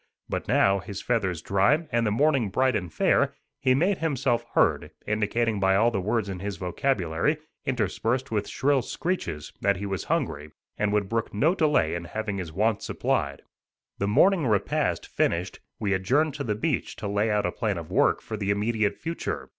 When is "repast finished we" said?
14.47-15.93